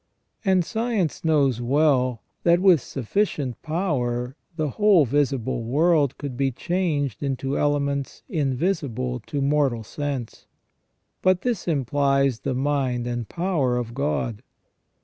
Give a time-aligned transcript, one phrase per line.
[0.43, 7.21] And science knows well, that with sufficient power the whole visible world could be changed
[7.21, 10.47] into elements invisible to mortal sense.
[11.21, 14.41] But this implies the mind and power of God.